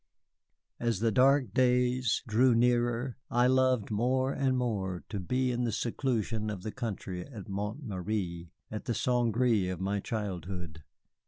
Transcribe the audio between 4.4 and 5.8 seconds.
more to be in the